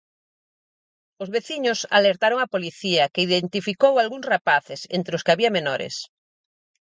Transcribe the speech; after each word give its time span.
Os 1.21 1.29
veciños 1.35 1.79
alertaron 1.97 2.39
a 2.41 2.51
policía, 2.53 3.03
que 3.13 3.25
identificou 3.27 3.93
algúns 3.97 4.27
rapaces, 4.33 4.81
entre 4.97 5.13
os 5.17 5.25
había 5.31 5.53
menores. 5.57 5.95